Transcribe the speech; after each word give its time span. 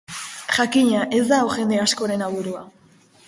Jakina, 0.59 1.03
ez 1.19 1.27
da 1.31 1.39
hau 1.41 1.53
jende 1.59 1.79
askoren 1.83 2.27
aburua. 2.31 2.65